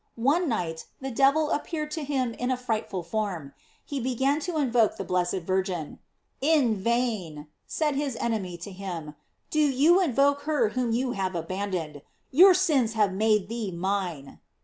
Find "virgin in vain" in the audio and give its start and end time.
5.45-7.45